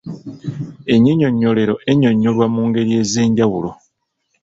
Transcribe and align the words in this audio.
Ennyinyonnyolero 0.93 1.75
ennyonnyolwa 1.91 2.45
mu 2.53 2.61
ngeri 2.67 2.91
ez’enjawulo 3.01 3.71